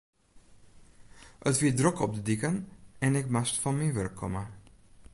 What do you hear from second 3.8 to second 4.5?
wurk komme.